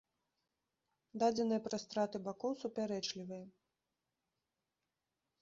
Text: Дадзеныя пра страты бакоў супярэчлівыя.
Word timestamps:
Дадзеныя 1.23 1.59
пра 1.67 1.77
страты 1.83 2.17
бакоў 2.31 2.51
супярэчлівыя. 2.63 3.47